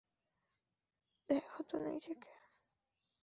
[1.29, 2.31] দ্যাখো তো নিজেকে।